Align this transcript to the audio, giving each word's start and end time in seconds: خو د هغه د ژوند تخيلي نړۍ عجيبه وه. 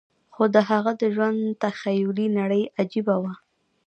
خو 0.33 0.43
د 0.53 0.57
هغه 0.69 0.91
د 1.01 1.03
ژوند 1.15 1.39
تخيلي 1.63 2.27
نړۍ 2.39 2.63
عجيبه 2.79 3.15
وه. 3.23 3.33